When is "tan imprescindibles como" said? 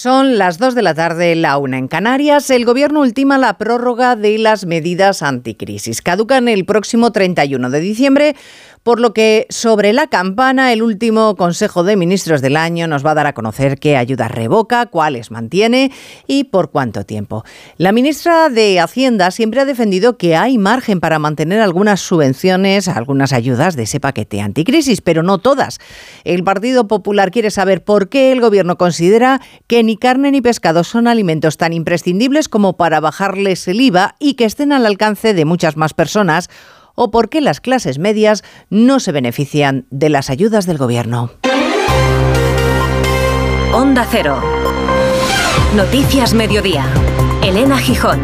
31.58-32.78